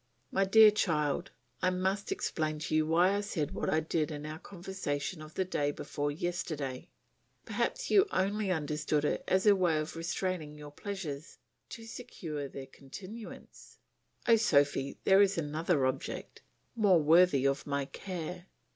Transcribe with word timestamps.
My 0.31 0.45
dear 0.45 0.71
child, 0.71 1.29
I 1.61 1.69
must 1.69 2.11
explain 2.11 2.57
to 2.57 2.73
you 2.75 2.87
why 2.87 3.13
I 3.13 3.21
said 3.21 3.51
what 3.51 3.69
I 3.69 3.81
did 3.81 4.09
in 4.09 4.25
our 4.25 4.39
conversation 4.39 5.21
of 5.21 5.35
the 5.35 5.45
day 5.45 5.69
before 5.69 6.09
yesterday. 6.09 6.89
Perhaps 7.45 7.91
you 7.91 8.07
only 8.11 8.49
understood 8.51 9.05
it 9.05 9.23
as 9.27 9.45
a 9.45 9.55
way 9.55 9.77
of 9.77 9.95
restraining 9.95 10.57
your 10.57 10.71
pleasures 10.71 11.37
to 11.69 11.83
secure 11.83 12.47
their 12.47 12.65
continuance. 12.65 13.77
Oh, 14.27 14.37
Sophy, 14.37 14.97
there 15.03 15.19
was 15.19 15.37
another 15.37 15.85
object, 15.85 16.41
more 16.75 16.99
worthy 16.99 17.45
of 17.45 17.67
my 17.67 17.85
care. 17.85 18.47